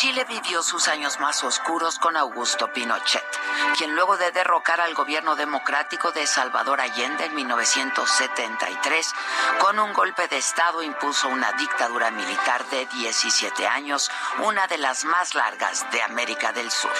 [0.00, 3.26] Chile vivió sus años más oscuros con Augusto Pinochet,
[3.76, 9.12] quien luego de derrocar al gobierno democrático de Salvador Allende en 1973,
[9.58, 14.08] con un golpe de Estado impuso una dictadura militar de 17 años,
[14.44, 16.92] una de las más largas de América del Sur.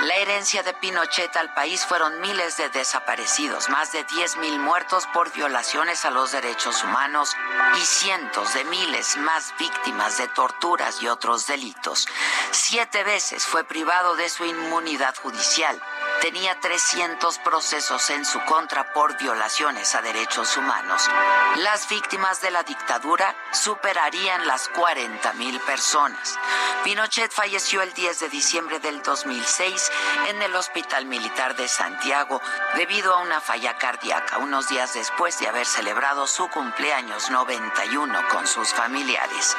[0.00, 5.32] La herencia de Pinochet al país fueron miles de desaparecidos, más de 10.000 muertos por
[5.32, 7.30] violaciones a los derechos humanos
[7.76, 12.08] y cientos de miles más víctimas de torturas y otros delitos.
[12.50, 15.80] Siete veces fue privado de su inmunidad judicial.
[16.20, 21.10] Tenía 300 procesos en su contra por violaciones a derechos humanos.
[21.56, 26.38] Las víctimas de la dictadura superarían las 40.000 personas.
[26.84, 29.90] Pinochet falleció el 10 de diciembre del 2006
[30.28, 32.40] en el Hospital Militar de Santiago
[32.76, 38.46] debido a una falla cardíaca unos días después de haber celebrado su cumpleaños 91 con
[38.46, 39.56] sus familiares.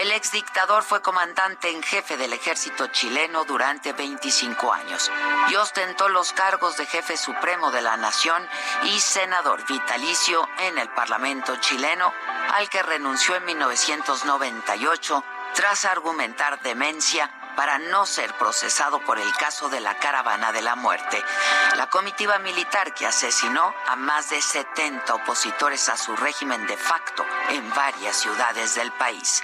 [0.00, 5.10] El exdictador fue comandante en jefe del ejército chileno durante 25 años
[5.48, 8.46] y ostentó los cargos de jefe supremo de la nación
[8.82, 12.12] y senador vitalicio en el Parlamento chileno,
[12.54, 19.68] al que renunció en 1998 tras argumentar demencia para no ser procesado por el caso
[19.68, 21.22] de la caravana de la muerte.
[21.76, 27.24] La comitiva militar que asesinó a más de 70 opositores a su régimen de facto
[27.50, 29.42] en varias ciudades del país.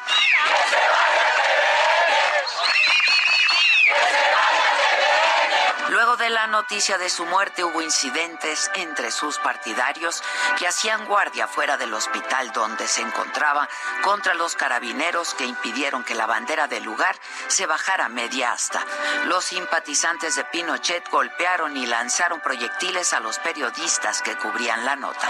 [5.91, 10.23] Luego de la noticia de su muerte hubo incidentes entre sus partidarios
[10.57, 13.69] que hacían guardia fuera del hospital donde se encontraba
[14.03, 17.17] contra los carabineros que impidieron que la bandera del lugar
[17.49, 18.85] se bajara media asta.
[19.25, 25.29] Los simpatizantes de Pinochet golpearon y lanzaron proyectiles a los periodistas que cubrían la nota.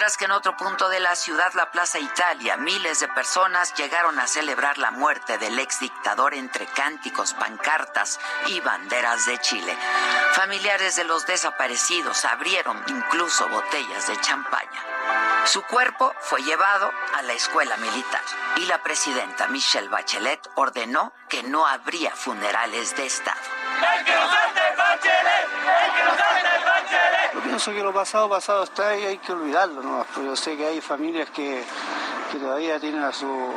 [0.00, 4.18] Mientras que en otro punto de la ciudad, la Plaza Italia, miles de personas llegaron
[4.18, 9.76] a celebrar la muerte del ex dictador entre cánticos, pancartas y banderas de Chile.
[10.32, 14.80] Familiares de los desaparecidos abrieron incluso botellas de champaña.
[15.44, 18.22] Su cuerpo fue llevado a la escuela militar
[18.56, 23.38] y la presidenta Michelle Bachelet ordenó que no habría funerales de Estado.
[23.98, 25.48] ¡El que nos salte, Bachelet!
[25.84, 27.49] ¡El que nos salte, Bachelet!
[27.49, 30.06] Yo pienso que lo pasado, pasado está y hay que olvidarlo, ¿no?
[30.14, 31.62] Pero yo sé que hay familias que,
[32.32, 33.54] que todavía tienen a, su-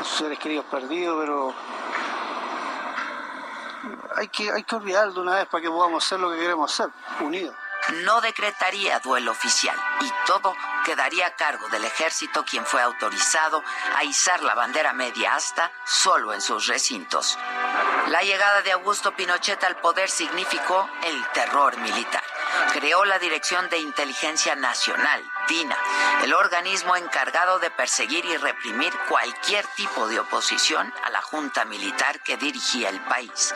[0.00, 1.52] a sus seres queridos perdidos, pero
[4.16, 6.72] hay que, hay que olvidarlo de una vez para que podamos hacer lo que queremos
[6.72, 7.56] hacer, unidos.
[8.04, 13.64] no decretaría duelo oficial y todo quedaría a cargo del ejército quien fue autorizado
[13.96, 17.36] a izar la bandera media asta solo en sus recintos.
[18.10, 22.22] La llegada de Augusto Pinochet al poder significó el terror militar.
[22.72, 25.76] Creó la Dirección de Inteligencia Nacional, DINA,
[26.22, 32.20] el organismo encargado de perseguir y reprimir cualquier tipo de oposición a la junta militar
[32.22, 33.54] que dirigía el país.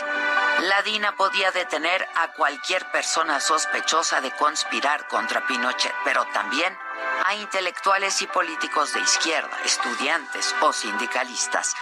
[0.61, 6.77] La DINA podía detener a cualquier persona sospechosa de conspirar contra Pinochet, pero también
[7.25, 11.75] a intelectuales y políticos de izquierda, estudiantes o sindicalistas.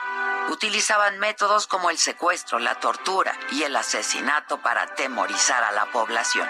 [0.49, 6.49] Utilizaban métodos como el secuestro, la tortura y el asesinato para atemorizar a la población.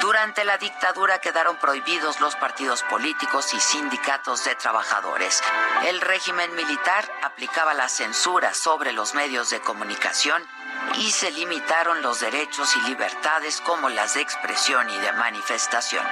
[0.00, 5.42] Durante la dictadura quedaron prohibidos los partidos políticos y sindicatos de trabajadores.
[5.86, 10.42] El régimen militar aplicaba la censura sobre los medios de comunicación
[10.96, 16.04] y se limitaron los derechos y libertades como las de expresión y de manifestación.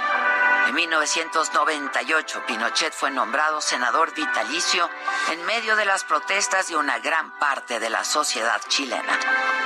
[0.66, 4.88] En 1998, Pinochet fue nombrado senador vitalicio
[5.30, 9.18] en medio de las protestas de una gran parte de la sociedad chilena.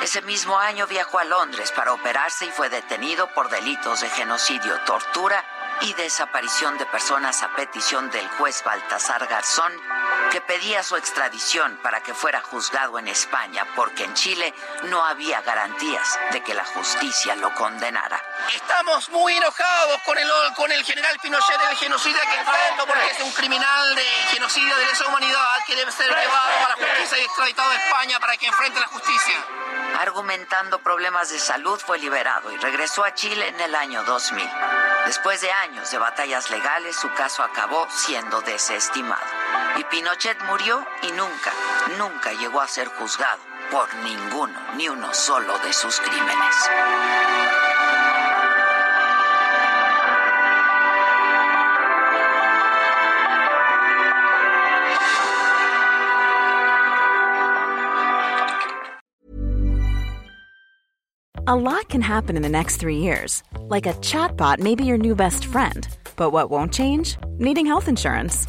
[0.03, 4.79] Ese mismo año viajó a Londres para operarse y fue detenido por delitos de genocidio,
[4.87, 5.45] tortura
[5.83, 9.73] y desaparición de personas a petición del juez Baltasar Garzón,
[10.37, 14.53] que pedía su extradición para que fuera juzgado en España, porque en Chile
[14.83, 18.23] no había garantías de que la justicia lo condenara.
[18.55, 23.21] Estamos muy enojados con el, con el general Pinochet, el genocida que enfrenta, porque es
[23.23, 27.25] un criminal de genocidio de lesa humanidad que debe ser llevado a la justicia y
[27.25, 29.43] extraditado a España para que enfrente la justicia.
[30.01, 34.47] Argumentando problemas de salud, fue liberado y regresó a Chile en el año 2000.
[35.07, 39.25] Después de años de batallas legales, su caso acabó siendo desestimado.
[39.79, 41.53] Y Pinochet murió y nunca,
[41.99, 43.41] nunca llegó a ser juzgado
[43.71, 46.71] por ninguno, ni uno solo de sus crímenes.
[61.49, 63.45] A lot can happen in the next three years.
[63.69, 65.87] Like a chatbot may be your new best friend.
[66.17, 67.17] But what won't change?
[67.39, 68.49] Needing health insurance.